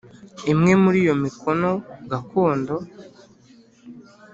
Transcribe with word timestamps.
imwe 0.51 0.73
muri 0.83 0.97
iyo 1.03 1.15
mikino 1.23 1.71
gakondo 2.11 2.73